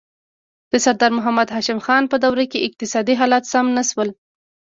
[0.71, 4.09] د سردار محمد هاشم خان په دوره کې اقتصادي حالات سم نه شول.